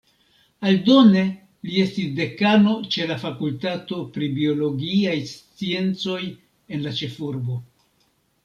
[0.69, 1.25] Aldone
[1.67, 7.61] li estis dekano ĉe la fakultato pri biologiaj sciencoj en la ĉefurbo.